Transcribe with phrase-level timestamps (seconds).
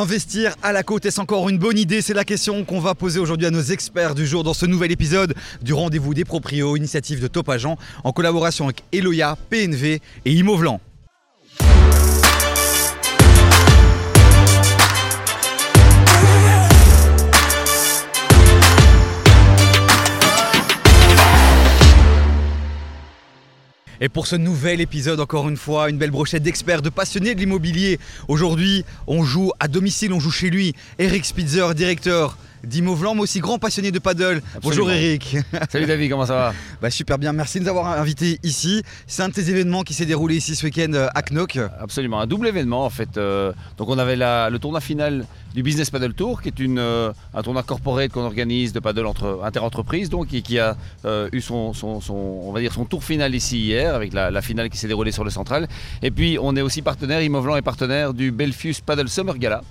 [0.00, 2.00] Investir à la côte, est-ce encore une bonne idée?
[2.00, 4.92] C'est la question qu'on va poser aujourd'hui à nos experts du jour dans ce nouvel
[4.92, 10.32] épisode du rendez-vous des proprios, initiative de Top Agent, en collaboration avec Eloya, PNV et
[10.32, 10.80] Imovlan.
[24.02, 27.40] Et pour ce nouvel épisode, encore une fois, une belle brochette d'experts, de passionnés de
[27.40, 27.98] l'immobilier.
[28.28, 30.74] Aujourd'hui, on joue à domicile, on joue chez lui.
[30.98, 34.42] Eric Spitzer, directeur d'Imovlan, mais aussi grand passionné de paddle.
[34.62, 35.36] Bonjour Eric.
[35.70, 36.54] Salut David, comment ça va?
[36.80, 38.82] Bah, Super bien, merci de nous avoir invités ici.
[39.06, 41.58] C'est un de tes événements qui s'est déroulé ici ce week-end euh, à Knock.
[41.80, 43.16] Absolument, un double événement en fait.
[43.16, 47.12] Euh, donc on avait le tournoi final du Business Paddle Tour, qui est une, euh,
[47.34, 50.76] un tournoi corporate qu'on organise de paddle entre interentreprises, donc et qui a
[51.32, 51.72] eu son,
[52.08, 55.24] on va dire son tour final ici hier, avec la, finale qui s'est déroulée sur
[55.24, 55.68] le central.
[56.02, 59.62] Et puis on est aussi partenaire, Imovlan est partenaire du Belfius Paddle Summer Gala,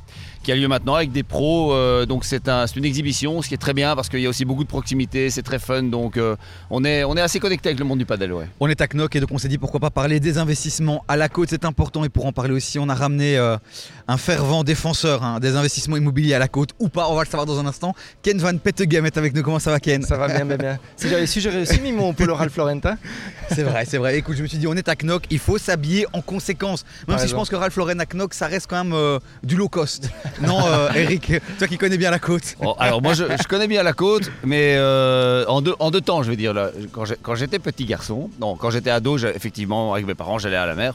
[0.44, 1.76] qui a lieu maintenant avec des pros.
[2.06, 4.46] donc c'est un, une exhibition, ce qui est très bien parce qu'il y a aussi
[4.46, 6.36] beaucoup de proximité, c'est très fun, donc euh,
[6.70, 8.32] on, est, on est assez connecté avec le monde du padel.
[8.34, 8.48] Ouais.
[8.60, 11.18] On est à Knock et donc on s'est dit pourquoi pas parler des investissements à
[11.18, 13.58] la côte, c'est important et pour en parler aussi, on a ramené euh,
[14.08, 17.30] un fervent défenseur hein, des investissements immobiliers à la côte ou pas, on va le
[17.30, 17.94] savoir dans un instant.
[18.22, 20.04] Ken Van Pettegem est avec nous, comment ça va Ken?
[20.04, 20.80] Ça va bien, bien, bien.
[20.96, 22.98] Si j'avais su, j'aurais aussi mis mon polo Ralph Laurentin.
[23.52, 24.16] C'est vrai, c'est vrai.
[24.16, 26.86] Écoute, je me suis dit, on est à Knock, il faut s'habiller en conséquence.
[27.08, 29.56] Même si je pense que Ralph Lauren à Knock, ça reste quand même euh, du
[29.56, 30.10] low cost.
[30.42, 30.60] Non,
[30.96, 32.56] Eric, toi qui connais bien la côte.
[32.62, 36.36] Oh, alors moi, je, connais bien la côte, mais euh, en, deux, temps, je vais
[36.36, 36.54] dire.
[36.54, 40.66] Là, quand j'étais petit garçon, non, quand j'étais ado, effectivement, avec mes parents, j'allais à
[40.66, 40.94] la mer.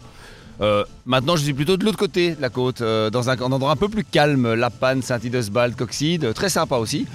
[0.61, 3.73] Euh, maintenant, je suis plutôt de l'autre côté de la côte, euh, dans un, endroit
[3.73, 7.07] un peu plus calme, La Panne, Saint-Idesbald, Coxide, très sympa aussi.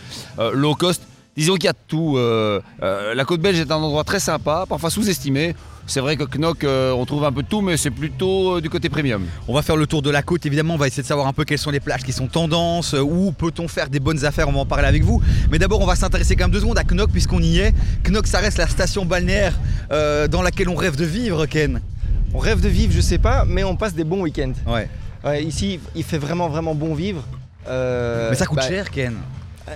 [0.54, 1.04] low cost,
[1.38, 2.18] disons qu'il y a tout.
[2.18, 5.56] la côte belge est un endroit très sympa, parfois sous-estimé.
[5.90, 8.62] C'est vrai que Knock, euh, on trouve un peu de tout, mais c'est plutôt euh,
[8.62, 9.26] du côté premium.
[9.48, 10.76] On va faire le tour de la côte, évidemment.
[10.76, 13.02] On va essayer de savoir un peu quelles sont les plages qui sont tendances, euh,
[13.02, 14.48] où peut-on faire des bonnes affaires.
[14.48, 15.20] On va en parler avec vous.
[15.50, 17.74] Mais d'abord, on va s'intéresser quand même deux secondes à Knock, puisqu'on y est.
[18.08, 19.56] Knock, ça reste la station balnéaire
[19.90, 21.82] dans laquelle on rêve de vivre, Ken.
[22.36, 24.54] On rêve de vivre, je sais pas, mais on passe des bons week-ends.
[24.68, 25.44] Ouais.
[25.44, 27.24] ici, il fait vraiment, vraiment bon vivre.
[27.66, 29.16] mais ça coûte bah, cher, Ken.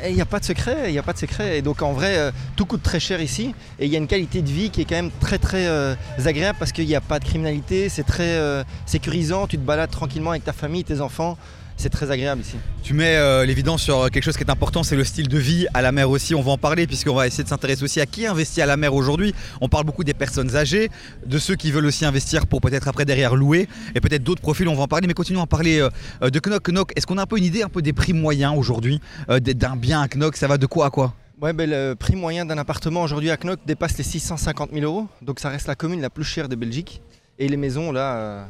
[0.07, 1.57] Il n'y a pas de secret, il n'y a pas de secret.
[1.57, 3.53] Et donc en vrai, euh, tout coûte très cher ici.
[3.79, 5.95] Et il y a une qualité de vie qui est quand même très très euh,
[6.25, 9.91] agréable parce qu'il n'y a pas de criminalité, c'est très euh, sécurisant, tu te balades
[9.91, 11.37] tranquillement avec ta famille, tes enfants
[11.77, 12.55] c'est très agréable ici.
[12.83, 15.67] Tu mets euh, l'évidence sur quelque chose qui est important, c'est le style de vie
[15.73, 16.35] à la mer aussi.
[16.35, 18.77] On va en parler puisqu'on va essayer de s'intéresser aussi à qui investit à la
[18.77, 19.33] mer aujourd'hui.
[19.61, 20.89] On parle beaucoup des personnes âgées,
[21.25, 24.67] de ceux qui veulent aussi investir pour peut-être après derrière louer et peut-être d'autres profils.
[24.67, 26.69] On va en parler, mais continuons à parler euh, de Knock.
[26.69, 29.39] Knock, est-ce qu'on a un peu une idée un peu des prix moyens aujourd'hui euh,
[29.39, 30.37] d'un bien à Knock?
[30.37, 31.13] Ça va de quoi à quoi?
[31.41, 35.07] Ouais, ben, le prix moyen d'un appartement aujourd'hui à Knock dépasse les 650 000 euros.
[35.21, 37.01] Donc ça reste la commune la plus chère de Belgique.
[37.39, 38.47] Et les maisons là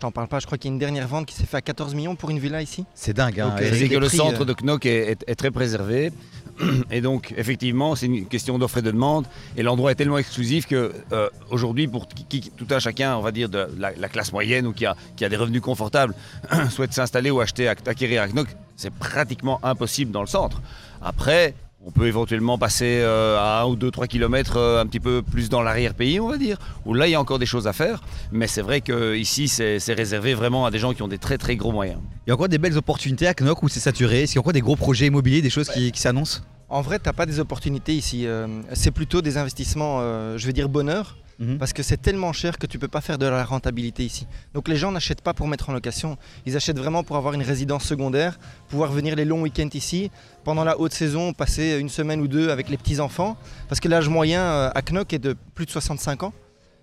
[0.00, 1.58] je t'en parle pas, je crois qu'il y a une dernière vente qui s'est fait
[1.58, 2.86] à 14 millions pour une villa ici.
[2.94, 3.38] C'est dingue.
[3.38, 6.10] Hein, c'est que le centre euh, de Knock est, très préservé.
[6.90, 9.26] Et donc, effectivement, c'est une question d'offre et de demande.
[9.58, 13.30] Et l'endroit est tellement exclusif que euh, aujourd'hui, pour qui, tout un chacun, on va
[13.30, 16.14] dire, de la, classe moyenne ou qui a, qui a des revenus confortables,
[16.70, 20.62] souhaite s'installer ou acheter, acquérir à Knock, c'est pratiquement impossible dans le centre.
[21.02, 21.54] Après,
[21.84, 25.48] on peut éventuellement passer euh, à 1 ou 2, 3 km un petit peu plus
[25.48, 28.02] dans l'arrière-pays, on va dire, où là il y a encore des choses à faire.
[28.32, 31.56] Mais c'est vrai qu'ici c'est réservé vraiment à des gens qui ont des très très
[31.56, 31.98] gros moyens.
[32.26, 34.38] Il y a encore des belles opportunités à Knock où c'est saturé Est-ce qu'il y
[34.38, 36.42] a encore des gros projets immobiliers, des choses qui, s'annoncent?
[36.68, 38.26] En vrai, tu n'as pas des opportunités ici.
[38.26, 41.16] Euh, c'est plutôt des investissements, euh, je vais dire bonheur.
[41.40, 41.56] Mhm.
[41.56, 44.26] Parce que c'est tellement cher que tu peux pas faire de la rentabilité ici.
[44.52, 47.42] Donc les gens n'achètent pas pour mettre en location, ils achètent vraiment pour avoir une
[47.42, 50.10] résidence secondaire, pouvoir venir les longs week-ends ici,
[50.44, 54.10] pendant la haute saison, passer une semaine ou deux avec les petits-enfants, parce que l'âge
[54.10, 56.34] moyen euh, à Knock est de plus de 65 ans.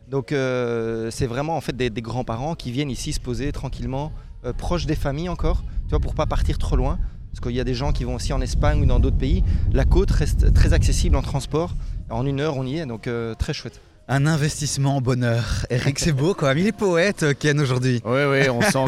[0.09, 4.12] Donc euh, c'est vraiment en fait des, grands-parents qui viennent ici se poser tranquillement,
[4.44, 6.97] euh, proches des familles encore, tu vois, pour pas partir trop loin.
[7.29, 9.44] Parce qu'il y a des gens qui vont aussi en Espagne ou dans d'autres pays.
[9.72, 11.75] La côte reste très accessible en transport.
[12.09, 13.07] En une heure, on y est, donc
[13.38, 13.79] très chouette.
[14.09, 15.66] Un investissement en bonheur.
[15.69, 16.57] Eric, c'est beau quand même.
[16.59, 18.01] Il est poète, euh, Ken, aujourd'hui.
[18.06, 18.85] Oui, oui, on sent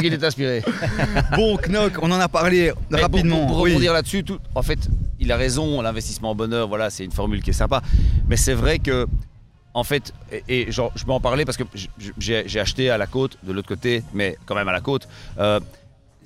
[0.00, 0.62] qu'il est inspiré.
[1.36, 3.46] bon, Knock, on en a parlé rapidement.
[3.46, 4.22] pour, rebondir là-dessus,
[4.54, 4.78] en fait,
[5.18, 7.80] il a raison, l'investissement en bonheur, voilà, c'est une formule qui est sympa.
[8.28, 9.06] Mais c'est vrai que,
[9.72, 10.12] en fait,
[10.46, 11.64] et, je peux en parler parce que
[12.18, 15.08] j'ai acheté à la côte, de l'autre côté, mais quand même à la côte,
[15.38, 15.58] euh,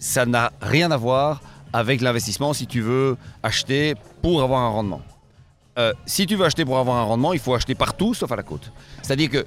[0.00, 1.41] ça n'a rien à voir
[1.73, 5.03] avec l'investissement si tu veux acheter pour avoir un rendement.
[5.79, 8.37] Euh, si tu veux acheter pour avoir un rendement, il faut acheter partout sauf à
[8.37, 8.71] la côte.
[9.03, 9.47] C'est-à-dire que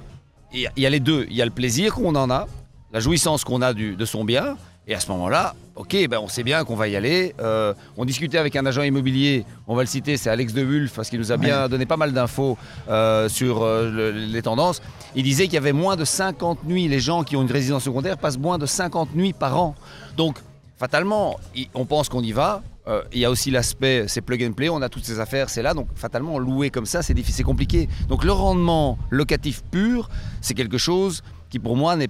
[0.52, 1.26] il y, a les deux.
[1.28, 2.46] Il y a le plaisir qu'on en a,
[2.90, 4.56] la jouissance qu'on a de son bien.
[4.90, 7.34] Et à ce moment-là, ok, ben on sait bien qu'on va y aller.
[7.40, 10.94] Euh, on discutait avec un agent immobilier, on va le citer, c'est Alex De Wulf,
[10.94, 12.56] parce qu'il nous a bien donné pas mal d'infos
[12.88, 14.80] euh, sur les tendances.
[15.14, 17.84] Il disait qu'il y avait moins de 50 nuits, les gens qui ont une résidence
[17.84, 19.74] secondaire passent moins de 50 nuits par an.
[20.16, 20.38] Donc
[20.78, 21.38] fatalement,
[21.74, 22.62] on pense qu'on y va.
[22.88, 25.50] Euh, il y a aussi l'aspect, c'est plug and play, on a toutes ces affaires,
[25.50, 25.74] c'est là.
[25.74, 27.88] Donc fatalement, louer comme ça, c'est difficile, c'est compliqué.
[28.08, 30.08] Donc le rendement locatif pur,
[30.40, 32.08] c'est quelque chose qui pour moi n'est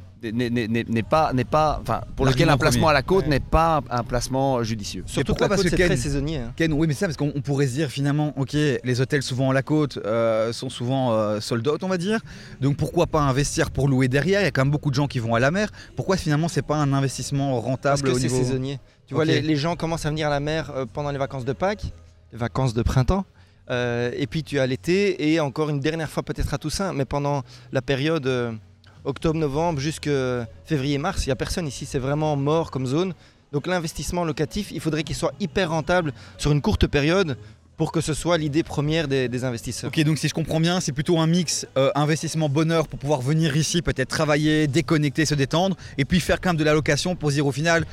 [1.02, 4.62] pas, n'est pas, enfin, pour lequel un placement à la côte n'est pas un placement
[4.62, 5.04] judicieux.
[5.06, 6.38] Surtout pourquoi parce que c'est très saisonnier.
[6.38, 6.52] Hein.
[6.56, 9.54] Ken, oui, mais ça parce qu'on pourrait se dire finalement, ok, les hôtels souvent à
[9.54, 12.20] la côte euh, sont souvent euh, sold out, on va dire.
[12.60, 14.40] Donc pourquoi pas investir pour louer derrière?
[14.40, 15.70] Il y a quand même beaucoup de gens qui vont à la mer.
[15.94, 18.80] Pourquoi finalement c'est pas un investissement rentable Parce que c'est saisonnier.
[19.08, 21.52] Tu vois, les, gens commencent à venir à la mer euh, pendant les vacances de
[21.52, 21.84] Pâques,
[22.32, 23.24] les vacances de printemps.
[23.70, 27.42] et puis tu as l'été et encore une dernière fois peut-être à Toussaint, mais pendant
[27.72, 28.58] la période
[29.04, 33.14] octobre-novembre jusqu'à février-mars, il n'y a personne ici, c'est vraiment mort comme zone.
[33.52, 37.38] Donc l'investissement locatif, il faudrait qu'il soit hyper rentable sur une courte période
[37.78, 39.88] pour que ce soit l'idée première des, investisseurs.
[39.88, 43.22] Ok, donc si je comprends bien, c'est plutôt un mix euh, investissement bonheur pour pouvoir
[43.22, 47.14] venir ici, peut-être travailler, déconnecter, se détendre, et puis faire quand même de la location
[47.14, 47.86] pour dire au final,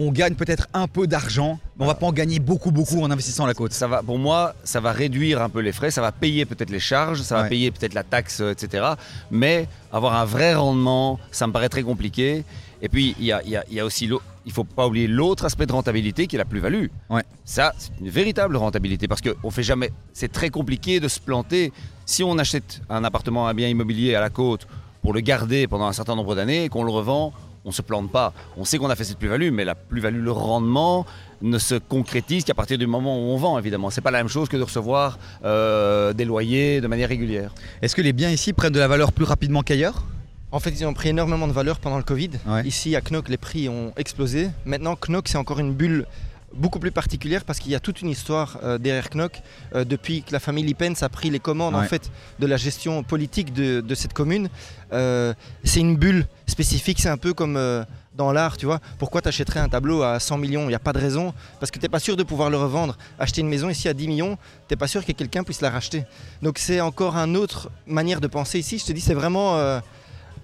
[0.00, 3.10] on gagne peut-être un peu d'argent, mais on va pas en gagner beaucoup, beaucoup en
[3.10, 3.72] investissant à la côte.
[3.72, 6.70] Ça va, pour moi, ça va réduire un peu les frais, ça va payer peut-être
[6.70, 8.92] les charges, ça va payer peut-être la taxe, euh, etc.
[9.32, 12.44] Mais avoir un vrai rendement, ça me paraît très compliqué.
[12.80, 14.08] Et puis, il y a, y a, aussi
[14.46, 16.86] il faut pas oublier l'autre aspect de rentabilité qui est la plus-value.
[17.10, 17.24] Ouais.
[17.44, 19.90] Ça, c'est une véritable rentabilité parce qu'on fait jamais.
[20.12, 21.72] C'est très compliqué de se planter.
[22.06, 24.68] Si on achète un appartement, un bien immobilier à la côte
[25.02, 27.32] pour le garder pendant un certain nombre d'années et qu'on le revend,
[27.64, 28.32] on ne se plante pas.
[28.56, 31.06] On sait qu'on a fait cette plus-value, mais la plus-value, le rendement
[31.42, 33.90] ne se concrétise qu'à partir du moment où on vend, évidemment.
[33.90, 37.54] Ce n'est pas la même chose que de recevoir euh, des loyers de manière régulière.
[37.82, 40.04] Est-ce que les biens ici prennent de la valeur plus rapidement qu'ailleurs?
[40.50, 42.30] En fait, ils ont pris énormément de valeur pendant le Covid.
[42.64, 44.48] Ici, à Knock, les prix ont explosé.
[44.64, 46.06] Maintenant, Knock, c'est encore une bulle
[46.54, 49.40] beaucoup plus particulière parce qu'il y a toute une histoire euh, derrière Knock.
[49.74, 53.02] Euh, depuis que la famille Lipens a pris les commandes en fait de la gestion
[53.02, 54.48] politique de, cette commune,
[54.92, 55.34] euh,
[55.64, 57.00] c'est une bulle spécifique.
[57.00, 57.58] C'est un peu comme
[58.14, 58.80] dans l'art, tu vois.
[58.98, 60.62] Pourquoi tu achèterais un tableau à 100 millions?
[60.64, 61.32] Il n'y a pas de raison.
[61.60, 62.96] Parce que tu n'es pas sûr de pouvoir le revendre.
[63.18, 64.36] Acheter une maison ici à 10 millions,
[64.66, 66.04] tu n'es pas sûr que quelqu'un puisse la racheter.
[66.42, 68.78] Donc c'est encore une autre manière de penser ici.
[68.78, 69.56] Je te dis, c'est vraiment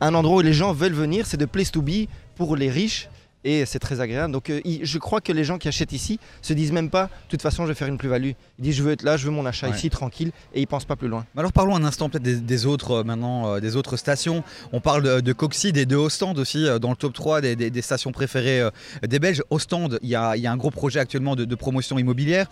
[0.01, 1.27] un endroit où les gens veulent venir.
[1.27, 3.09] C'est de place to be pour les riches
[3.45, 4.33] et c'est très agréable.
[4.33, 7.29] Donc euh, je crois que les gens qui achètent ici se disent même pas, de
[7.29, 8.33] toute façon, je vais faire une plus-value.
[8.59, 10.85] Ils disent, je veux être là, je veux mon achat ici tranquille, et ils pensent
[10.85, 11.27] pas plus loin.
[11.37, 14.43] Alors parlons un instant peut-être des, autres euh, maintenant, euh, des autres stations.
[14.73, 18.13] On parle de, de Coxide et de Ostende aussi dans le top 3 des, stations
[18.13, 18.69] préférées
[19.03, 19.43] des Belges.
[19.51, 22.49] Ostende, il y a, un gros projet actuellement de, promotion immobilière.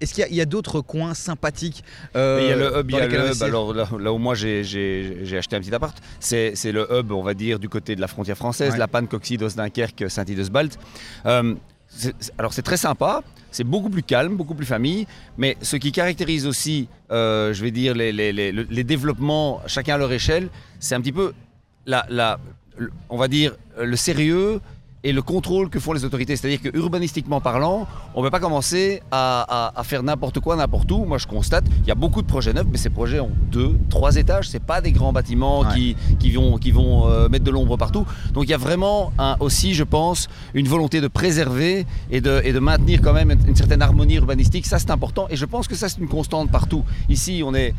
[0.00, 1.82] Est-ce qu'il y a, d'autres coins sympathiques
[2.14, 3.42] euh, Il y a le hub, il y a le hub.
[3.42, 4.60] Alors là, où moi j'ai
[5.36, 8.36] acheté un petit appart, c'est le hub, on va dire, du côté de la frontière
[8.36, 10.78] française, la panne Coxidos, Dunkerque, Saint-Idesbalt.
[11.26, 11.54] Euh,
[12.36, 15.06] alors c'est très sympa, c'est beaucoup plus calme, beaucoup plus famille,
[15.36, 19.98] mais ce qui caractérise aussi, euh, je vais dire, les, les, les, développements, chacun à
[19.98, 20.48] leur échelle,
[20.80, 21.32] c'est un petit peu,
[21.86, 22.38] la, la,
[23.08, 24.60] on va dire, le sérieux
[25.04, 26.36] et le contrôle que font les autorités.
[26.36, 31.04] C'est-à-dire que urbanistiquement parlant, on ne peut pas commencer à, faire n'importe quoi, n'importe où.
[31.04, 33.78] Moi, je constate, il y a beaucoup de projets neufs, mais ces projets ont deux,
[33.90, 34.48] trois étages.
[34.48, 38.04] C'est pas des grands bâtiments qui, qui, vont, qui vont euh, mettre de l'ombre partout.
[38.32, 42.40] Donc, il y a vraiment un, aussi, je pense, une volonté de préserver et de,
[42.44, 44.66] et de maintenir quand même une, certaine harmonie urbanistique.
[44.66, 45.26] Ça, c'est important.
[45.30, 46.84] Et je pense que ça, c'est une constante partout.
[47.08, 47.74] Ici, on est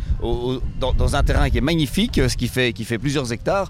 [0.79, 3.69] dans, dans, un terrain qui est magnifique, ce qui fait, qui fait plusieurs hectares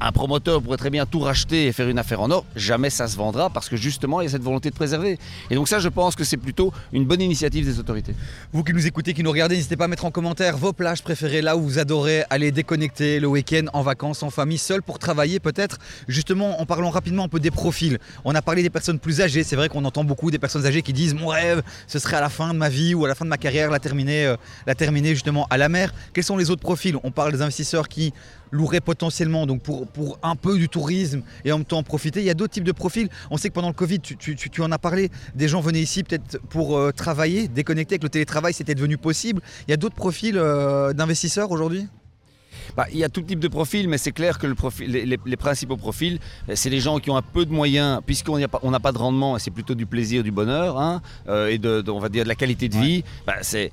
[0.00, 3.06] un promoteur pourrait très bien tout racheter et faire une affaire en or, jamais ça
[3.06, 5.18] se vendra parce que justement il y a cette volonté de préserver.
[5.50, 8.14] Et donc ça je pense que c'est plutôt une bonne initiative des autorités.
[8.52, 11.02] Vous qui nous écoutez, qui nous regardez, n'hésitez pas à mettre en commentaire vos plages
[11.02, 14.98] préférées, là où vous adorez aller déconnecter le week-end en vacances, en famille, seul pour
[14.98, 15.78] travailler peut-être.
[16.08, 17.98] Justement en parlant rapidement un peu des profils.
[18.24, 20.82] On a parlé des personnes plus âgées, c'est vrai qu'on entend beaucoup des personnes âgées
[20.82, 23.14] qui disent mon rêve ce serait à la fin de ma vie ou à la
[23.14, 25.92] fin de ma carrière la terminer, euh, la terminer justement à la mer.
[26.12, 26.96] Quels sont les autres profils?
[27.02, 28.12] On parle des investisseurs qui
[28.50, 32.20] louerait potentiellement donc pour, pour un peu du tourisme et en même temps en profiter.
[32.20, 33.08] Il y a d'autres types de profils.
[33.30, 35.82] On sait que pendant le Covid, tu, tu, tu en as parlé, des gens venaient
[35.82, 39.42] ici peut-être pour euh, travailler, déconnecter avec le télétravail, c'était devenu possible.
[39.66, 41.86] Il y a d'autres profils euh, d'investisseurs aujourd'hui?
[42.76, 45.36] Bah, il y a tout type de profils, mais c'est clair que le profil, les,
[45.36, 46.18] principaux profils,
[46.54, 49.38] c'est les gens qui ont un peu de moyens, puisqu'on n'a pas, pas, de rendement,
[49.38, 52.34] c'est plutôt du plaisir, du bonheur, hein, euh, et de, on va dire de la
[52.34, 53.04] qualité de vie.
[53.26, 53.72] Bah, c'est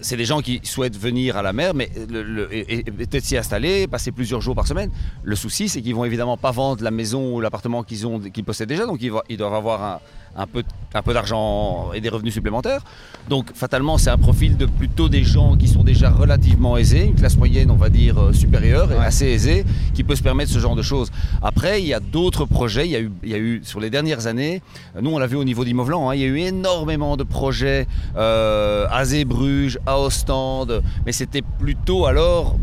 [0.00, 4.40] c'est des gens qui souhaitent venir à la mer, mais peut-être s'y installer, passer plusieurs
[4.40, 4.90] jours par semaine.
[5.22, 8.86] Le souci, c'est qu'ils vont évidemment pas vendre la maison ou l'appartement qu'ils possèdent déjà,
[8.86, 10.00] donc ils doivent avoir un,
[10.36, 10.62] un peu,
[10.94, 12.82] un peu d'argent et des revenus supplémentaires.
[13.28, 17.14] Donc fatalement, c'est un profil de plutôt des gens qui sont déjà relativement aisés, une
[17.14, 19.64] classe moyenne, on va dire, euh, supérieure et assez aisée,
[19.94, 21.10] qui peut se permettre ce genre de choses.
[21.42, 22.86] Après, il y a d'autres projets.
[22.86, 24.62] Il y a, eu, il y a eu, sur les dernières années,
[25.00, 27.86] nous on l'a vu au niveau d'Imovlan, hein, il y a eu énormément de projets
[28.16, 32.56] euh, à Zébruges, à Ostende, mais c'était plutôt alors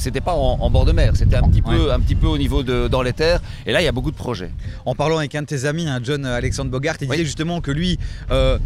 [0.00, 2.62] c'était pas en, bord de mer, c'était un petit peu, un petit peu au niveau
[2.62, 3.40] de dans les terres.
[3.66, 4.50] Et là, il y a beaucoup de projets.
[4.86, 7.70] En parlant avec un de tes amis, hein, John Alexandre Bogart, il disait justement que
[7.70, 7.98] lui.
[8.30, 8.58] Euh,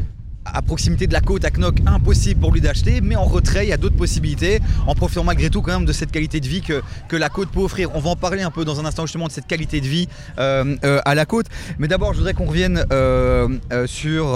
[0.45, 3.71] à proximité de la côte à Knock, impossible pour lui d'acheter, mais en retrait, il
[3.71, 6.61] y a d'autres possibilités, en profitant malgré tout quand même de cette qualité de vie
[6.61, 7.91] que, que la côte peut offrir.
[7.95, 10.09] On va en parler un peu dans un instant justement de cette qualité de vie
[10.39, 11.47] euh, euh, à la côte.
[11.79, 13.49] Mais d'abord, je voudrais qu'on revienne euh,
[13.87, 14.27] sur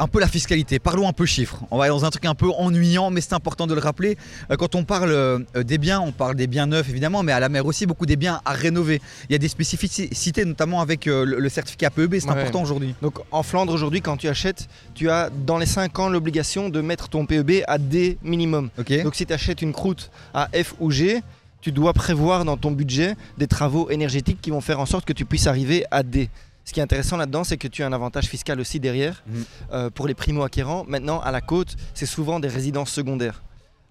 [0.00, 0.78] un peu la fiscalité.
[0.78, 1.60] Parlons un peu chiffres.
[1.70, 4.16] On va aller dans un truc un peu ennuyant, mais c'est important de le rappeler.
[4.50, 7.38] Euh, quand on parle euh, des biens, on parle des biens neufs évidemment, mais à
[7.38, 9.00] la mer aussi, beaucoup des biens à rénover.
[9.28, 12.94] Il y a des spécificités, notamment avec euh, le certificat PEB, c'est important aujourd'hui.
[13.02, 16.80] Donc en Flandre aujourd'hui, quand tu achètes, tu as dans les 5 ans l'obligation de
[16.80, 18.70] mettre ton PEB à D minimum.
[19.04, 21.20] Donc si tu achètes une croûte à F ou G,
[21.60, 25.12] tu dois prévoir dans ton budget des travaux énergétiques qui vont faire en sorte que
[25.12, 26.30] tu puisses arriver à D.
[26.70, 29.44] Ce qui est intéressant là-dedans, c'est que tu as un avantage fiscal aussi derrière mhm.
[29.72, 30.84] euh, pour les primo-acquérants.
[30.86, 33.42] Maintenant, à la côte, c'est souvent des résidences secondaires.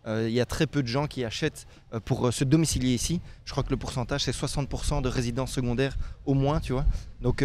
[0.08, 3.20] Euh, il y a très peu de gens qui achètent euh, pour se domicilier ici.
[3.44, 6.86] Je crois que le pourcentage, c'est 60% de résidences secondaires au moins, tu vois.
[7.20, 7.44] Donc,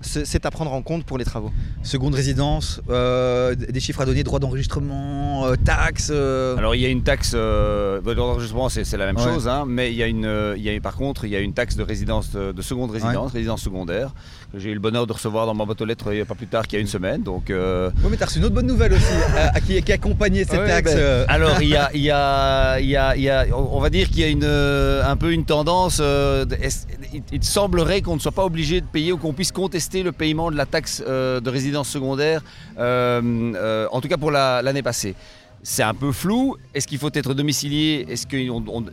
[0.00, 1.50] c'est à prendre en compte pour les travaux.
[1.82, 6.56] Seconde résidence, euh, des chiffres à donner, droit d'enregistrement, euh, taxes euh.
[6.56, 9.96] Alors il y a une taxe, droit d'enregistrement c'est la même chose, hein, mais il
[9.96, 12.30] y, a une, il y a, par contre il y a une taxe de résidence,
[12.32, 14.14] de seconde résidence, résidence secondaire,
[14.52, 16.24] que j'ai eu le bonheur de recevoir dans ma boîte aux lettres il n'y a
[16.24, 17.22] pas plus tard qu'il y a une semaine.
[17.22, 20.44] Donc, Oui mais tu as reçu une autre bonne nouvelle aussi, à, qui, qui accompagnait
[20.44, 20.94] cette taxe.
[20.94, 22.96] Ben, alors il y a, il y, a, il y,
[23.30, 28.00] a, on va dire qu'il y a une, un peu une tendance, il, il semblerait
[28.00, 30.66] qu'on ne soit pas obligé de payer ou qu'on puisse contester le paiement de la
[30.66, 32.42] taxe euh, de résidence secondaire,
[32.78, 33.20] euh,
[33.54, 35.14] euh, en tout cas pour l'année passée.
[35.62, 36.56] C'est un peu flou.
[36.74, 38.06] Est-ce qu'il faut être domicilié?
[38.08, 38.36] Est-ce que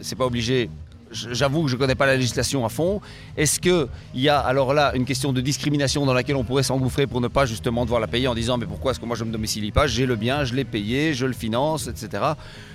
[0.01, 0.69] c'est pas obligé?
[1.11, 2.99] J'avoue que je ne connais pas la législation à fond.
[3.37, 7.05] Est-ce qu'il y a alors là une question de discrimination dans laquelle on pourrait s'engouffrer
[7.07, 9.23] pour ne pas justement devoir la payer en disant mais pourquoi est-ce que moi je
[9.23, 9.85] ne me domicilie pas?
[9.85, 12.23] J'ai le bien, je l'ai payé, je le finance, etc.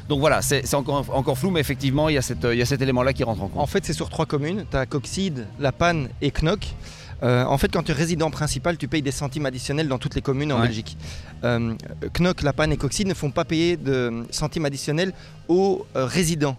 [0.08, 3.12] Donc voilà, c'est encore, flou, mais effectivement il y a, il y a cet élément-là
[3.12, 3.62] qui rentre en compte.
[3.62, 6.74] En fait c'est sur trois communes, tu as Coxide, La Panne et Knock.
[7.22, 10.14] Euh, en fait, quand tu es résident principal, tu payes des centimes additionnels dans toutes
[10.14, 10.96] les communes en Belgique.
[11.44, 11.74] Euh,
[12.14, 15.12] Knock, La Panne et Coxide ne font pas payer de centimes additionnels
[15.48, 16.56] aux euh, résidents.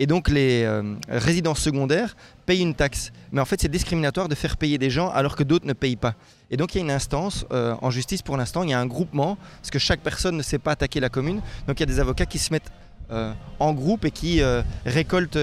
[0.00, 0.64] Et donc les
[1.08, 3.10] résidents secondaires payent une taxe.
[3.32, 5.96] Mais en fait, c'est discriminatoire de faire payer des gens alors que d'autres ne payent
[5.96, 6.14] pas.
[6.52, 8.86] Et donc il y a une instance en justice pour l'instant, il y a un
[8.86, 11.40] groupement, parce que chaque personne ne sait pas attaquer la commune.
[11.66, 12.70] Donc il y a des avocats qui se mettent
[13.10, 14.40] en groupe et qui
[14.84, 15.38] récoltent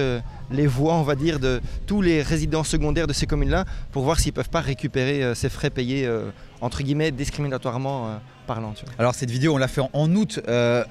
[0.50, 4.18] les voix, on va dire, de tous les résidents secondaires de ces communes-là pour voir
[4.18, 8.74] s'ils ne peuvent pas récupérer euh, ces frais payés, euh, entre guillemets, discriminatoirement euh, parlant.
[8.98, 10.40] Alors cette vidéo, on l'a fait en août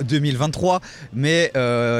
[0.03, 0.81] 2023,
[1.13, 1.51] mais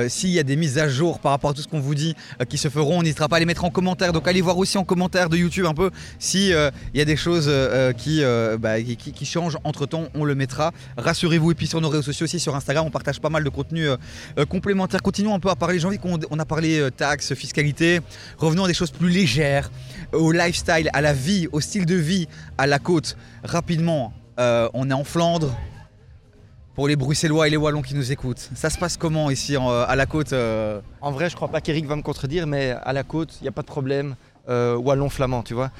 [0.09, 2.13] s'il y a des mises à jour par rapport à tout ce qu'on vous dit
[2.49, 4.11] qui se feront, on n'hésitera pas à les mettre en commentaire.
[4.11, 6.49] Donc allez voir aussi en commentaire de YouTube un peu s'il
[6.93, 7.49] y a des choses
[8.59, 9.57] bah, qui, changent.
[9.63, 10.73] Entre-temps, on le mettra.
[10.97, 13.49] Rassurez-vous, et puis sur nos réseaux sociaux aussi, sur Instagram, on partage pas mal de
[13.49, 13.87] contenu
[14.49, 15.01] complémentaire.
[15.01, 15.79] Continuons un peu à parler.
[15.79, 18.01] J'ai envie qu'on on a parlé taxes, fiscalité.
[18.37, 19.71] Revenons à des choses plus légères,
[20.11, 23.17] au lifestyle, à la vie, au style de vie, à la côte.
[23.43, 25.55] Rapidement, euh, on est en Flandre.
[26.73, 29.85] Pour les Bruxellois et les Wallons qui nous écoutent, ça se passe comment ici euh,
[29.87, 32.91] à la côte euh En vrai, je crois pas qu'Eric va me contredire, mais à
[32.91, 34.15] la côte, il n'y a pas de problème.
[34.47, 35.71] wallon-flamand, tu vois.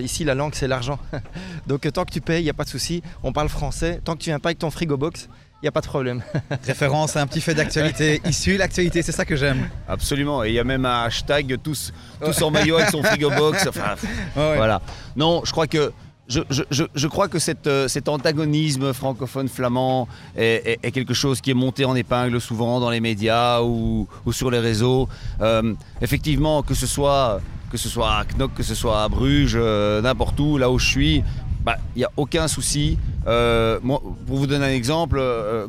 [0.00, 0.98] ici, la langue, c'est l'argent.
[1.66, 3.02] Donc, tant que tu payes, il n'y a pas de souci.
[3.22, 4.00] On parle français.
[4.02, 5.28] Tant que tu viens pas avec ton frigo box,
[5.60, 6.22] il n'y a pas de problème.
[6.64, 8.20] Référence à un petit fait d'actualité.
[8.28, 9.68] Issu l'actualité, c'est ça que j'aime.
[9.88, 10.44] Absolument.
[10.44, 11.92] Et il y a même un hashtag tous,
[12.24, 13.66] tous en maillot avec son frigo box.
[13.66, 13.96] Enfin,
[14.34, 14.80] Voilà.
[15.16, 15.92] Non, je crois que.
[16.28, 21.50] Je, je, je, crois que cette, euh, cet antagonisme francophone-flamand est, est, quelque chose qui
[21.50, 25.08] est monté en épingle souvent dans les médias ou, ou sur les réseaux.
[25.40, 25.72] Euh,
[26.02, 30.00] effectivement, que ce soit que ce soit à Knock, que ce soit à Bruges, euh,
[30.00, 31.24] n'importe où, là où je suis,
[31.64, 32.98] bah, il n'y a aucun souci.
[33.26, 35.66] Euh, pour vous donner un exemple, euh,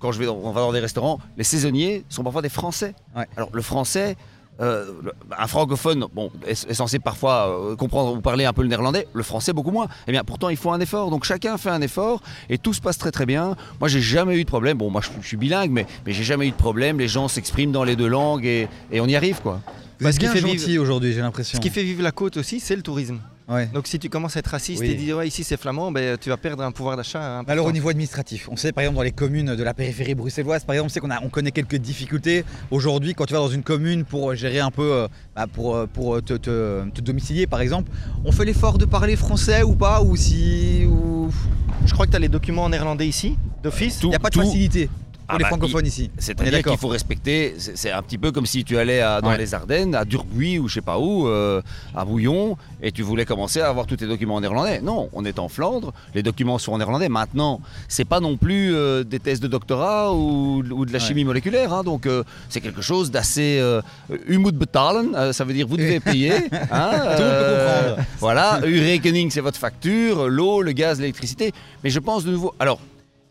[0.00, 2.94] quand je vais on va dans des restaurants, les saisonniers sont parfois des Français.
[3.36, 4.16] Alors le français,
[4.60, 4.92] euh,
[5.36, 9.52] un francophone bon, est, censé parfois comprendre ou parler un peu le néerlandais, le français
[9.52, 9.88] beaucoup moins.
[10.06, 11.10] Eh bien, pourtant, il faut un effort.
[11.10, 13.56] Donc, chacun fait un effort et tout se passe très très bien.
[13.80, 14.78] Moi, j'ai jamais eu de problème.
[14.78, 16.98] Bon, moi, je, suis bilingue, mais, mais j'ai jamais eu de problème.
[16.98, 19.60] Les gens s'expriment dans les deux langues et, et on y arrive, quoi.
[20.00, 21.56] Vous êtes bien gentil aujourd'hui, j'ai l'impression.
[21.56, 23.20] Ce qui fait vivre la côte aussi, c'est le tourisme.
[23.72, 26.28] Donc si tu commences à être raciste et dire ouais, ici c'est flamand, ben, tu
[26.28, 27.42] vas perdre un pouvoir d'achat.
[27.46, 30.64] Alors au niveau administratif, on sait par exemple dans les communes de la périphérie bruxelloise,
[30.64, 32.44] par exemple, on sait qu'on on connaît quelques difficultés.
[32.70, 35.86] Aujourd'hui, quand tu vas dans une commune pour gérer un peu, euh, bah, pour, euh,
[35.86, 37.90] pour te, te, domicilier par exemple,
[38.24, 40.86] on fait l'effort de parler français ou pas Ou si.
[40.86, 41.30] Ou...
[41.84, 44.00] Je crois que tu as les documents en néerlandais ici, d'office.
[44.02, 44.88] Il n'y a pas de facilité.
[45.32, 46.10] Pour les bah, francophones ici.
[46.18, 49.94] C'est-à-dire qu'il faut respecter, c'est un petit peu comme si tu allais dans les Ardennes,
[49.94, 51.62] à Durbuy ou je sais pas où, euh,
[51.94, 54.80] à Bouillon, et tu voulais commencer à avoir tous tes documents en néerlandais.
[54.80, 57.08] Non, on est en Flandre, les documents sont en néerlandais.
[57.08, 61.72] Maintenant, c'est pas non plus euh, des tests de doctorat ou, de la chimie moléculaire,
[61.72, 61.82] hein.
[61.82, 63.62] donc euh, c'est quelque chose d'assez
[64.26, 66.32] humud betalen, ça veut dire vous devez payer.
[66.70, 68.02] hein, Tout peut.
[68.18, 71.52] Voilà, rekening c'est votre facture, l'eau, le gaz, l'électricité.
[71.82, 72.80] Mais je pense de nouveau, alors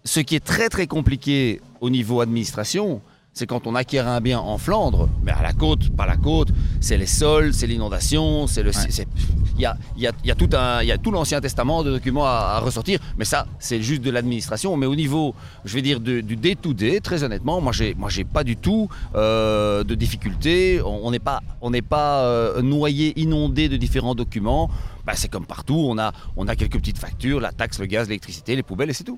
[0.04, 3.02] ce qui est très très compliqué au niveau administration,
[3.34, 6.50] c'est quand on acquiert un bien en Flandre, mais à la côte, pas la côte,
[6.82, 8.72] c'est les sols, c'est l'inondation, c'est le,
[9.56, 11.92] il y a, y, a, y a, tout un, y a tout l'Ancien Testament de
[11.92, 14.76] documents à, ressortir, mais ça, c'est juste de l'administration.
[14.76, 15.34] Mais au niveau,
[15.66, 18.58] je vais dire du day to day, très honnêtement, moi j'ai, moi j'ai pas du
[18.58, 20.82] tout euh, de difficultés.
[20.84, 24.70] On n'est pas, on n'est pas euh, noyé, inondé de différents documents.
[25.06, 28.08] Bah, c'est comme partout, on a, on a quelques petites factures, la taxe, le gaz,
[28.08, 29.18] l'électricité, les poubelles et c'est tout.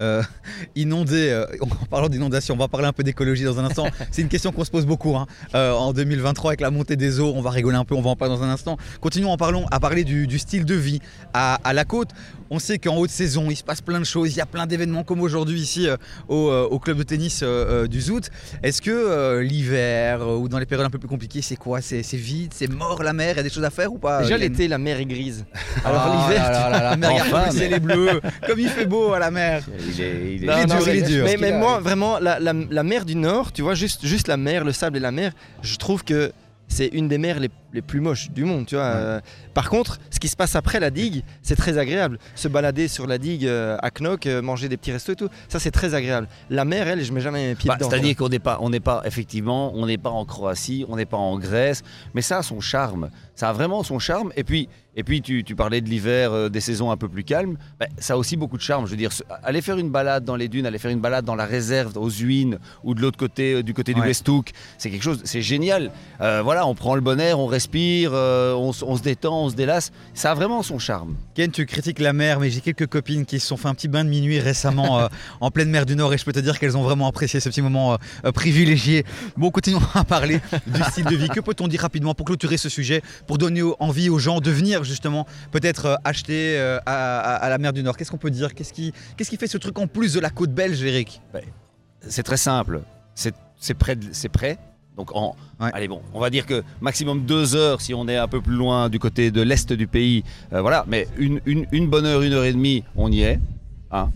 [0.00, 0.22] Euh,
[0.76, 3.86] inondé, euh, en parlant d'inondation, on va parler un peu d'écologie dans un instant.
[4.10, 5.26] C'est une question qu'on se pose beaucoup hein.
[5.54, 7.32] euh, en 2023 avec la montée des eaux.
[7.34, 8.76] On va rigoler un peu, on va en parler dans un instant.
[9.00, 11.00] Continuons en parlant, à parler du, style de vie
[11.34, 12.10] à, la côte.
[12.52, 14.32] On sait qu'en haute saison, il se passe plein de choses.
[14.32, 15.88] Il y a plein d'événements comme aujourd'hui ici
[16.28, 17.44] au, club de tennis
[17.88, 18.30] du Zout.
[18.62, 21.80] Est-ce que l'hiver ou dans les périodes un peu plus compliquées, c'est quoi?
[21.80, 24.22] C'est vide, c'est mort la mer Il y a des choses à faire ou pas
[24.22, 25.44] Déjà l'été, la mer est grise.
[25.84, 28.20] Alors ah l'hiver, la mer, c'est les bleus.
[28.46, 29.62] Comme il fait beau à la mer
[29.98, 34.28] il est, dur, Mais, moi, vraiment, la, la, mer du Nord, tu vois, juste, juste
[34.28, 35.32] la mer, le sable et la mer,
[35.62, 36.32] je trouve que
[36.68, 38.84] c'est une des mers les, les, plus moches du monde, tu vois.
[38.84, 39.20] Euh,
[39.54, 42.18] par contre, ce qui se passe après la digue, c'est très agréable.
[42.34, 45.28] Se balader sur la digue euh, à Knock, euh, manger des petits restos et tout,
[45.48, 46.28] ça c'est très agréable.
[46.48, 47.90] La mer, elle, je mets jamais mes pieds bah, dedans.
[47.90, 51.06] C'est-à-dire qu'on n'est pas, on n'est pas, effectivement, on n'est pas en Croatie, on n'est
[51.06, 51.82] pas en Grèce,
[52.14, 53.10] mais ça a son charme.
[53.34, 54.32] Ça a vraiment son charme.
[54.36, 57.56] Et puis, et puis tu, parlais de l'hiver, euh, des saisons un peu plus calmes.
[57.78, 58.86] Ben, ça a aussi beaucoup de charme.
[58.86, 59.10] Je veux dire,
[59.42, 62.10] aller faire une balade dans les dunes, aller faire une balade dans la réserve, aux
[62.10, 65.90] Uines, ou de l'autre côté, du côté du Westhoek, c'est quelque chose, c'est génial.
[66.18, 69.92] Voilà, on prend le bon air, on respire, on, se détend, on se délasse.
[70.14, 71.16] Ça a vraiment son charme.
[71.34, 73.88] Ken, tu critiques la mer, mais j'ai quelques copines qui se sont fait un petit
[73.88, 75.08] bain de minuit récemment
[75.40, 77.48] en pleine mer du Nord, et je peux te dire qu'elles ont vraiment apprécié ce
[77.48, 77.98] petit moment
[78.34, 79.04] privilégié.
[79.36, 81.28] Bon, continuons à parler du style de vie.
[81.28, 84.84] Que peut-on dire rapidement pour clôturer ce sujet, pour donner envie aux gens de venir
[84.84, 87.96] justement peut-être euh, acheter euh, à, la mer du Nord?
[87.96, 88.54] Qu'est-ce qu'on peut dire?
[88.54, 88.92] Qu'est-ce qui,
[89.36, 91.20] fait ce truc en plus de la côte belge, Eric
[92.06, 92.82] C'est très simple.
[93.14, 93.96] C'est prêt.
[94.12, 94.58] C'est prêt.
[94.96, 98.28] Donc, en, allez bon, on va dire que maximum deux heures si on est un
[98.28, 100.24] peu plus loin du côté de l'est du pays.
[100.52, 103.40] Euh, voilà, mais une, une, bonne heure, une heure et demie, on y est.
[103.90, 104.10] Hein.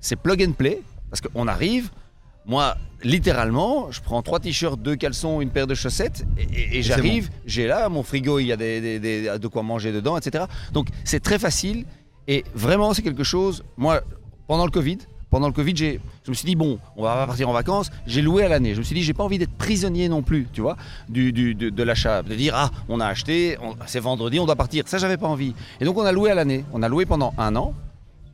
[0.00, 1.90] C'est plug and play parce qu'on arrive,
[2.46, 7.66] moi, littéralement, je prends trois t-shirts, deux caleçons, une paire de chaussettes et, j'arrive, j'ai
[7.66, 8.98] là mon frigo, il y a des,
[9.38, 10.44] de quoi manger dedans, etc.
[10.72, 11.84] Donc c'est très facile
[12.26, 13.64] et vraiment c'est quelque chose.
[13.76, 14.02] Moi,
[14.46, 14.98] pendant le Covid,
[15.30, 17.90] pendant le Covid, je me suis dit bon, on va partir en vacances.
[18.06, 18.74] J'ai loué à l'année.
[18.74, 20.76] Je me suis dit j'ai pas envie d'être prisonnier non plus, tu vois,
[21.08, 24.84] du, de, l'achat, de dire ah on a acheté, c'est vendredi, on doit partir.
[24.86, 25.54] Ça j'avais pas envie.
[25.80, 26.64] Et donc on a loué à l'année.
[26.72, 27.74] On a loué pendant un an.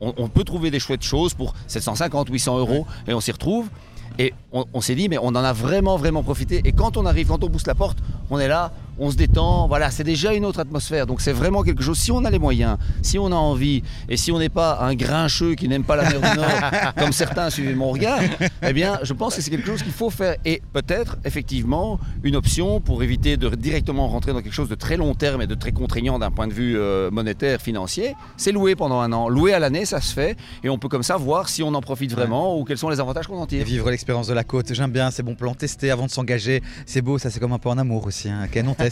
[0.01, 3.69] On, on, peut trouver des chouettes choses pour 750, 800 euros et on s'y retrouve.
[4.17, 6.61] Et on, s'est dit, mais on en a vraiment, vraiment profité.
[6.63, 7.97] Et quand on arrive, quand on pousse la porte,
[8.29, 11.05] on est là, on se détend, voilà, c'est déjà une autre atmosphère.
[11.05, 14.17] Donc c'est vraiment quelque chose, si on a les moyens, si on a envie, et
[14.17, 16.47] si on n'est pas un grincheux qui n'aime pas la mer du Nord,
[16.97, 18.19] comme certains, suivez mon regard,
[18.61, 20.35] eh bien, je pense que c'est quelque chose qu'il faut faire.
[20.45, 24.97] Et peut-être, effectivement, une option pour éviter de directement rentrer dans quelque chose de très
[24.97, 28.75] long terme et de très contraignant d'un point de vue euh, monétaire, financier, c'est louer
[28.75, 29.29] pendant un an.
[29.29, 31.81] Louer à l'année, ça se fait, et on peut comme ça voir si on en
[31.81, 33.61] profite vraiment ou quels sont les avantages qu'on en tire.
[33.61, 36.61] Et vivre l'expérience de la côte, j'aime bien, c'est bon plan, tester avant de s'engager,
[36.85, 38.29] c'est beau, ça c'est comme un peu en amour aussi.
[38.29, 38.47] Hein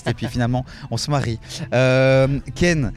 [0.07, 1.39] et puis finalement on se marie.
[1.73, 2.91] Euh, Ken,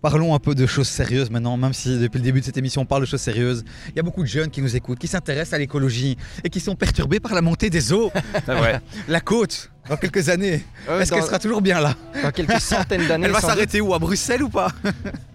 [0.00, 2.82] Parlons un peu de choses sérieuses maintenant, même si depuis le début de cette émission
[2.82, 3.64] on parle de choses sérieuses.
[3.88, 6.60] Il y a beaucoup de jeunes qui nous écoutent, qui s'intéressent à l'écologie et qui
[6.60, 8.12] sont perturbés par la montée des eaux.
[8.46, 8.80] Vrai.
[9.08, 10.64] la côte, dans quelques années.
[11.00, 13.26] Est-ce qu'elle sera toujours bien là Dans quelques centaines d'années.
[13.26, 13.94] Elle va s'arrêter où?
[13.94, 14.68] À Bruxelles ou pas?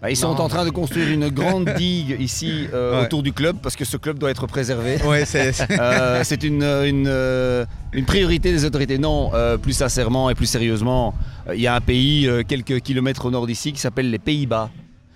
[0.01, 3.57] Bah, Ils sont en train de construire une grande digue ici euh, autour du club
[3.61, 4.97] parce que ce club doit être préservé.
[5.03, 8.97] Ouais, c'est euh, une, une, euh, une, priorité des autorités.
[8.97, 11.13] Non, plus sincèrement et plus sérieusement,
[11.53, 14.69] il y a un pays quelques kilomètres au nord d'ici qui s'appelle les Pays-Bas.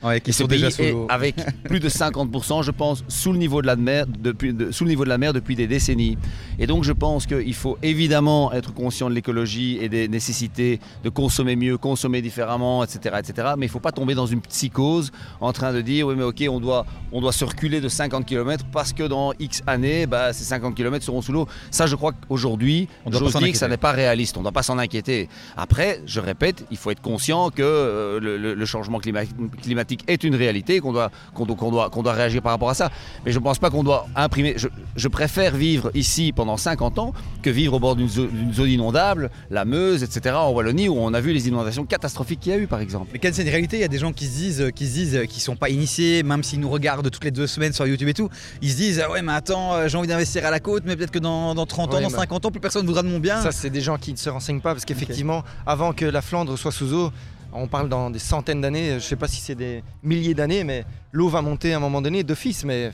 [0.04, 3.68] Ouais, qui sont déjà sous Avec plus de 50%, je pense, sous le, niveau de
[3.68, 6.18] la mer depuis, sous le niveau de la mer depuis des décennies.
[6.60, 11.10] Et donc je pense qu'il faut évidemment être conscient de l'écologie et des nécessités de
[11.10, 13.16] consommer mieux, consommer différemment, etc.
[13.20, 13.50] etc.
[13.58, 16.24] mais il ne faut pas tomber dans une psychose en train de dire, oui mais
[16.24, 20.06] ok, on doit, on doit se reculer de 50 km parce que dans X années,
[20.06, 21.48] bah, ces 50 km seront sous l'eau.
[21.72, 24.38] Ça, je crois qu'aujourd'hui, j'ose dire que ça n'est pas réaliste.
[24.38, 25.28] On ne doit pas s'en inquiéter.
[25.56, 30.24] Après, je répète, il faut être conscient que euh, le, le, changement climatique climatique est
[30.24, 32.92] une réalité, qu'on doit, qu'on doit, qu'on doit, qu'on doit réagir par rapport à ça.
[33.26, 34.54] Mais je ne pense pas qu'on doit imprimer.
[34.58, 38.70] Je, je, préfère vivre ici pendant 50 ans que vivre au bord d'une zone, zone,
[38.70, 42.56] inondable, la Meuse, etc., en Wallonie, où on a vu les inondations catastrophiques qu'il y
[42.56, 43.10] a eu, par exemple.
[43.14, 44.94] Mais quelle c'est une réalité Il y a des gens qui se disent, qui se
[44.94, 48.10] disent, qui sont pas initiés, même s'ils nous regardent toutes les deux semaines sur YouTube
[48.10, 48.30] et tout,
[48.62, 51.12] ils se disent, ah ouais, mais attends, j'ai envie d'investir à la côte, mais peut-être
[51.12, 52.48] que dans, dans 30 ans, dans 50 bah.
[52.48, 53.42] ans, plus personne ne voudra de mon bien.
[53.42, 56.58] Ça, c'est des gens qui ne se renseignent pas, parce qu'effectivement, avant que la Flandre
[56.58, 57.12] soit sous eau,
[57.54, 60.64] on parle dans des centaines d'années, je ne sais pas si c'est des milliers d'années,
[60.64, 62.92] mais l'eau va monter à un moment donné d'office, mais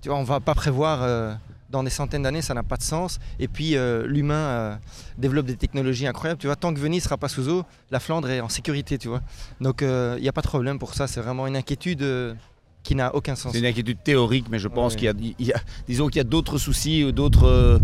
[0.00, 1.34] tu vois, on ne va pas prévoir euh,
[1.70, 3.18] dans des centaines d'années, ça n'a pas de sens.
[3.38, 4.76] Et puis euh, l'humain euh,
[5.18, 8.30] développe des technologies incroyables, tu vois, tant que Venise sera pas sous eau, la Flandre
[8.30, 9.22] est en sécurité, tu vois.
[9.60, 12.36] Donc il n'y a pas de problème pour ça, c'est vraiment une inquiétude
[12.82, 13.52] qui n'a aucun sens.
[13.52, 16.56] C'est une inquiétude théorique, mais je pense qu'il y, a, disons qu'il y a d'autres
[16.56, 17.78] soucis ou d'autres,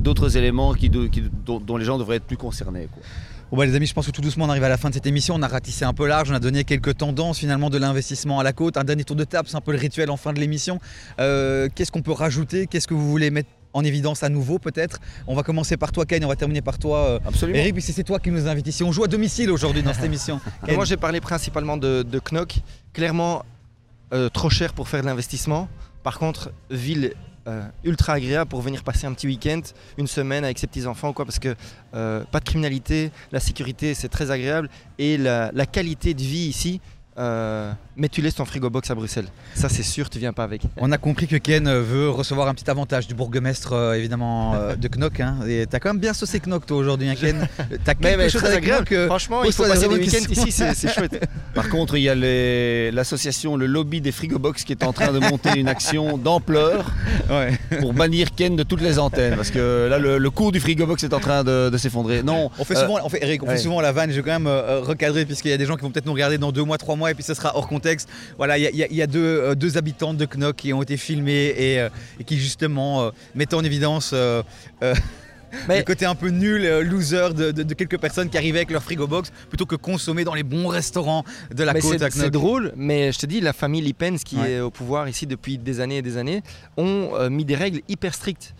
[0.00, 2.88] d'autres éléments qui, dont, les gens devraient être plus concernés.
[2.92, 3.02] Quoi.
[3.50, 4.94] Bon bah les amis, je pense que tout doucement on arrive à la fin de
[4.94, 5.34] cette émission.
[5.34, 8.44] On a ratissé un peu large, on a donné quelques tendances finalement de l'investissement à
[8.44, 8.76] la côte.
[8.76, 10.78] Un dernier tour de table, c'est un peu le rituel en fin de l'émission.
[11.18, 12.68] Euh, qu'est-ce qu'on peut rajouter?
[12.68, 15.00] Qu'est-ce que vous voulez mettre en évidence à nouveau peut-être?
[15.26, 17.58] On va commencer par toi Ken, on va terminer par toi euh, Absolument.
[17.58, 18.84] Eric, puisque c'est toi qui nous invites ici.
[18.84, 20.40] On joue à domicile aujourd'hui dans cette émission.
[20.72, 22.60] Moi j'ai parlé principalement de, de Knock.
[22.92, 23.44] Clairement,
[24.12, 25.68] euh, trop cher pour faire de l'investissement.
[26.04, 27.14] Par contre, ville
[27.50, 29.60] euh, ultra agréable pour venir passer un petit week-end,
[29.98, 31.56] une semaine avec ses petits-enfants, quoi, parce que
[31.94, 36.80] euh, pas de criminalité, la sécurité c'est très agréable et la, qualité de vie ici
[37.18, 39.26] euh, mais tu laisses ton frigo box à Bruxelles.
[39.54, 40.62] Ça, c'est sûr, tu viens pas avec.
[40.78, 44.74] On a compris que Ken veut recevoir un petit avantage du bourgmestre, euh, évidemment, euh,
[44.74, 45.20] de Knock.
[45.20, 45.36] Hein.
[45.46, 47.46] Et t'as quand même bien saucé Knock, toi, aujourd'hui, hein, Ken.
[47.84, 48.86] T'as quelque mais, chose agréable.
[49.06, 51.28] Franchement, il faut passer des week-ends ici, c'est chouette.
[51.54, 52.14] Par contre, il y a
[52.90, 56.90] l'association, le lobby des frigo box qui est en train de monter une action d'ampleur
[57.80, 59.36] pour bannir Ken de toutes les antennes.
[59.36, 62.22] Parce que là, le, cours du frigo box est en train de, s'effondrer.
[62.22, 62.50] Non.
[62.58, 64.10] On fait souvent, on fait, Eric, on fait souvent la vanne.
[64.10, 66.38] Je vais quand même recadrer, puisqu'il y a des gens qui vont peut-être nous regarder
[66.38, 67.89] dans deux mois, trois mois et puis ce sera hors contexte.
[68.36, 71.80] Voilà, il y, a, deux, euh, deux, habitants de Knock qui ont été filmés et,
[71.80, 71.88] euh,
[72.26, 74.12] qui justement euh, mettent en évidence
[75.68, 79.30] le côté un peu nul, loser de, quelques personnes qui arrivaient avec leur frigo box
[79.48, 81.24] plutôt que consommer dans les bons restaurants
[81.54, 82.02] de la côte.
[82.10, 85.58] C'est drôle, mais je te dis, la famille Lipens qui est au pouvoir ici depuis
[85.58, 86.42] des années et des années
[86.76, 88.54] ont mis des règles hyper strictes.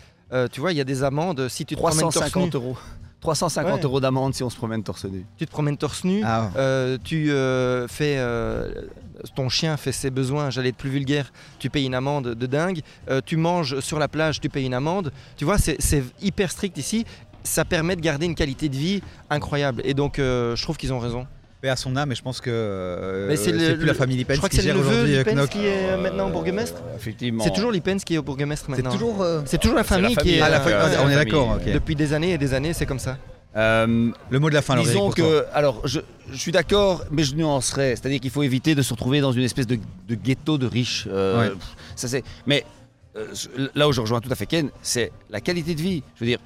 [0.51, 2.77] tu vois, il y a des amendes si tu te 350 euros.
[3.21, 5.25] 350 euros d'amende si on se promène torse nu.
[5.37, 8.71] Tu te promènes torse nu, ah euh, tu euh, fais, euh,
[9.35, 12.81] ton chien fait ses besoins, j'allais être plus vulgaire, tu payes une amende de dingue.
[13.25, 15.11] tu manges sur la plage, tu payes une amende.
[15.37, 17.05] Tu vois, c'est hyper strict ici.
[17.43, 19.81] Ça permet de garder une qualité de vie incroyable.
[19.85, 21.27] Et donc, je trouve qu'ils ont raison
[21.69, 24.49] à son âme, et je pense que euh, c'est plus la famille Lipens je crois
[24.49, 26.81] que c'est le neveu Lipens qui est euh, maintenant bourgmestre.
[26.95, 27.43] Effectivement.
[27.43, 28.89] C'est toujours Lipens qui est au bourgmestre maintenant.
[28.89, 30.41] C'est toujours, euh, la famille, qui est.
[30.41, 30.61] Ah,
[31.03, 31.59] on est d'accord.
[31.65, 33.17] Depuis des années et des années, c'est comme ça.
[33.55, 35.99] Le mot de la fin, Disons que, alors, je,
[36.31, 37.95] je suis d'accord, mais je nuancerais.
[37.95, 41.07] C'est-à-dire qu'il faut éviter de se retrouver dans une espèce de, de ghetto de riches.
[41.95, 42.23] Ça c'est.
[42.45, 42.65] Mais
[43.75, 46.03] là où je rejoins tout à fait Ken, c'est la qualité de vie.
[46.15, 46.39] Je veux dire,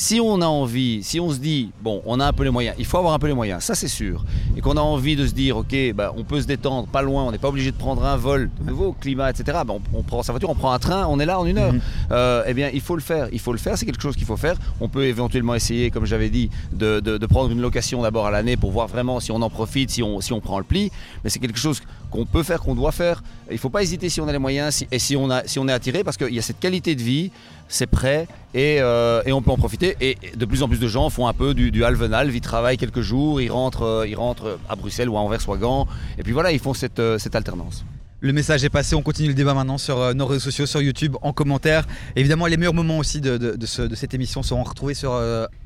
[0.00, 2.74] si on a envie, si on se dit, bon, on a un peu les moyens,
[2.78, 4.24] il faut avoir un peu les moyens, ça c'est sûr,
[4.56, 7.24] et qu'on a envie de se dire, ok, bah, on peut se détendre pas loin,
[7.24, 10.22] on n'est pas obligé de prendre un vol de nouveau, climat, etc., bah, on, prend
[10.22, 11.80] sa voiture, on prend un train, on est là en une heure, mhm.
[12.12, 14.24] euh, eh bien il faut le faire, il faut le faire, c'est quelque chose qu'il
[14.24, 14.56] faut faire.
[14.80, 18.70] On peut éventuellement essayer, comme j'avais dit, de, prendre une location d'abord à l'année pour
[18.70, 20.90] voir vraiment si on en profite, si on, si on prend le pli,
[21.22, 23.22] mais c'est quelque chose qu'on peut faire, qu'on doit faire.
[23.48, 26.04] Il ne faut pas hésiter si on a les moyens et si on, est attiré,
[26.04, 27.30] parce qu'il y a cette qualité de vie,
[27.68, 29.96] c'est prêt euh, et, on peut en profiter.
[30.00, 31.98] Et de plus en plus de gens font un peu du, du half
[32.32, 35.56] ils travaillent quelques jours, ils rentrent, euh, rentrent à Bruxelles ou à Anvers ou à
[35.56, 35.86] Gand,
[36.18, 37.84] et puis voilà, ils font cette, euh, alternance.
[38.22, 41.16] Le message est passé, on continue le débat maintenant sur nos réseaux sociaux, sur YouTube,
[41.22, 41.86] en commentaire.
[42.16, 43.56] Évidemment, les meilleurs moments aussi de,
[43.94, 45.18] cette émission seront retrouvés sur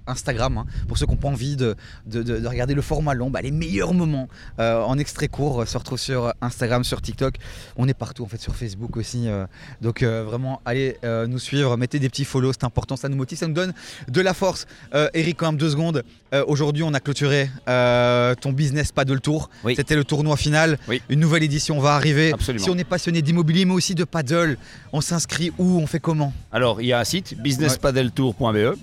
[0.06, 0.58] Instagram.
[0.58, 3.50] Hein, pour ceux qui n'ont pas envie de, de, regarder le format long, bah, les
[3.50, 7.36] meilleurs moments euh, en extrait court euh, se retrouvent sur Instagram, sur TikTok.
[7.76, 9.28] On est partout en fait, sur Facebook aussi.
[9.28, 9.46] Euh.
[9.80, 10.96] donc vraiment, allez
[11.28, 13.72] nous suivre, mettez des petits follow, c'est important, ça nous motive, ça nous donne
[14.08, 14.66] de la force.
[15.12, 16.02] Eric, quand même deux secondes.
[16.46, 19.50] Aujourd'hui, on a clôturé ton business Paddle Tour.
[19.74, 20.78] C'était le tournoi final.
[21.08, 22.32] Une nouvelle édition va arriver.
[22.58, 24.56] Si on est passionné d'immobilier, mais aussi de paddle,
[24.92, 26.32] on s'inscrit où On fait comment?
[26.52, 28.78] Alors, il y a un site, businesspaddletour.be.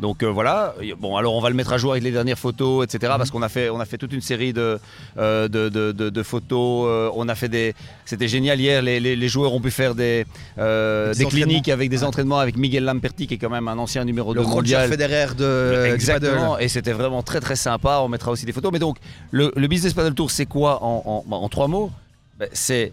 [0.00, 2.84] Donc euh, voilà, bon alors on va le mettre à jour avec les dernières photos,
[2.84, 3.12] etc.
[3.16, 4.78] Parce qu'on a fait, on a fait toute une série de,
[5.18, 6.86] euh, de, photos.
[6.88, 8.82] Euh, on a fait des, c'était génial hier.
[8.82, 13.34] Les, joueurs ont pu faire des, des, cliniques avec des entraînements avec Miguel Lamperti, qui
[13.34, 14.90] est quand même un ancien numéro 2 mondial.
[14.90, 16.58] Le Federer de exactement.
[16.58, 18.00] Et c'était vraiment très très sympa.
[18.02, 18.72] On mettra aussi des photos.
[18.72, 18.98] Mais donc
[19.30, 21.90] le, business paddle tour, c'est quoi en, en, trois mots?
[22.38, 22.92] Ben, C'est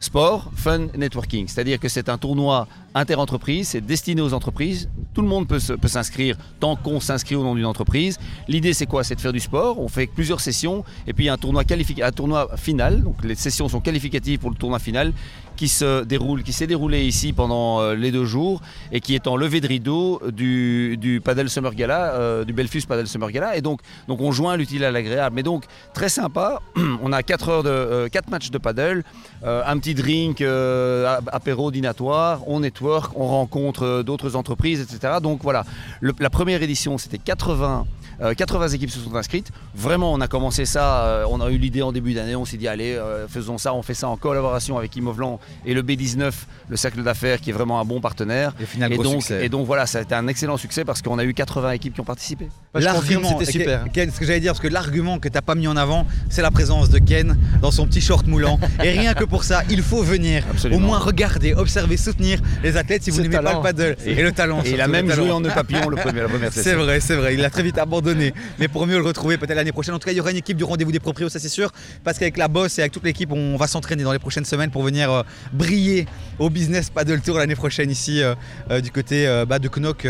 [0.00, 1.46] sport, fun, networking.
[1.46, 6.36] C'est-à-dire que c'est un tournoi inter-entreprise, c'est destiné aux entreprises, Tout le monde peut, s'inscrire
[6.60, 8.18] tant qu'on s'inscrit au nom d'une entreprise.
[8.48, 9.02] L'idée, c'est quoi?
[9.02, 9.80] C'est de faire du sport.
[9.80, 11.64] On fait plusieurs sessions et puis il y a un tournoi,
[12.02, 13.02] un tournoi final.
[13.02, 15.12] Donc les sessions sont qualificatives pour le tournoi final
[15.60, 19.36] qui se déroule, s'est déroulé ici pendant euh, les deux jours et qui est en
[19.36, 23.56] levée de rideau du, du Padel Summer Gala, euh, du Belfus Padel Summer Gala.
[23.58, 25.36] Et donc, donc on joint l'utile à l'agréable.
[25.36, 26.60] Mais donc très sympa.
[27.02, 29.04] on a 4 heures de euh, matchs de paddle,
[29.42, 35.14] un petit drink apéro dînatoire, on network, on rencontre d'autres entreprises, etc.
[35.22, 35.64] Donc voilà,
[36.00, 37.86] la première édition c'était 80
[38.20, 39.50] 80 euh, équipes se sont inscrites.
[39.74, 42.56] Vraiment, on a commencé ça, euh, on a eu l'idée en début d'année, on s'est
[42.56, 46.32] dit allez, euh, faisons ça, on fait ça en collaboration avec Imovlan et le B19,
[46.68, 48.52] le cercle d'affaires qui est vraiment un bon partenaire.
[48.90, 51.32] Et, donc, et donc voilà, ça a été un excellent succès parce qu'on a eu
[51.32, 52.48] 80 équipes qui ont participé.
[52.74, 53.84] L'argument, c'était super.
[53.92, 56.06] Ken, ce que j'allais dire, parce que l'argument que tu n'as pas mis en avant,
[56.28, 58.58] c'est la présence de Ken dans son petit short moulant.
[58.84, 63.02] et rien que pour ça, il faut venir, au moins regarder, observer, soutenir les athlètes
[63.02, 64.62] si vous n'aimez pas le paddle et, le talent.
[64.64, 67.16] Et il a même joué en nœud papillon le premier, la première C'est vrai, c'est
[67.16, 67.34] vrai.
[67.34, 68.09] Il a très vite abandonné
[68.58, 69.94] mais pour mieux le retrouver peut-être l'année prochaine.
[69.94, 71.70] En tout cas, il y aura une équipe du rendez-vous des proprios, ça c'est sûr,
[72.04, 74.70] parce qu'avec la bosse et avec toute l'équipe, on va s'entraîner dans les prochaines semaines
[74.70, 76.06] pour venir euh, briller
[76.38, 78.34] au business paddle tour l'année prochaine ici euh,
[78.70, 80.06] euh, du côté bah, de Knock.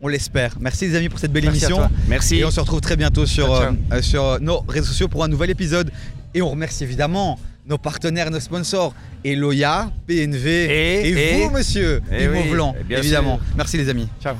[0.00, 0.56] on l'espère.
[0.60, 1.88] Merci les amis pour cette belle émission.
[2.08, 2.36] Merci.
[2.36, 5.90] Et on se retrouve très bientôt sur, sur nos réseaux sociaux pour un nouvel épisode.
[6.34, 12.74] Et on remercie évidemment nos partenaires, nos sponsors, Eloya, PNV et, vous, monsieur, et, Blanc,
[12.90, 13.40] évidemment.
[13.56, 14.08] Merci les amis.
[14.22, 14.34] Ciao.